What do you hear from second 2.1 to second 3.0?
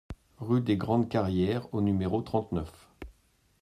trente-neuf